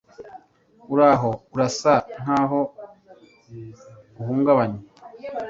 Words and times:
Uraho? 0.93 1.31
Urasa 1.53 1.93
nkaho 2.21 2.59
uhungabanye. 4.21 4.79